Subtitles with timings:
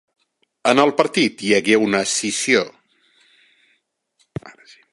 [0.69, 2.63] En el partit hi hagué una escissió.